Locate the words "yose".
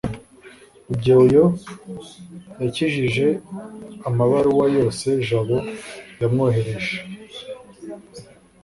4.77-5.07